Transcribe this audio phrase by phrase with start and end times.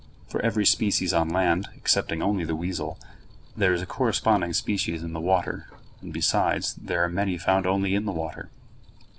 [0.27, 2.97] For every species on land, excepting only the weasel,
[3.55, 5.67] there is a corresponding species in the water,
[6.01, 8.49] and, besides, there are many found only in the water.